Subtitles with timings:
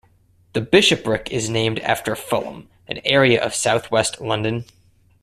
[0.53, 4.65] The bishopric is named after Fulham, an area of south-west London.